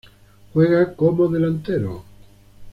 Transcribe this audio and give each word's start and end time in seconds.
Juega 0.53 0.95
como 0.95 1.27
delantero 1.29 2.03